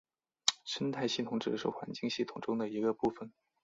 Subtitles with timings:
[0.65, 3.31] 生态系统只是环境系统中的一个部分。